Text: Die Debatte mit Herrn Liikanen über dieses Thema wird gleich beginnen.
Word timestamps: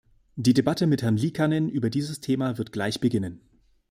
Die 0.35 0.55
Debatte 0.55 0.87
mit 0.87 1.03
Herrn 1.03 1.15
Liikanen 1.17 1.69
über 1.69 1.91
dieses 1.91 2.21
Thema 2.21 2.57
wird 2.57 2.71
gleich 2.71 3.01
beginnen. 3.01 3.39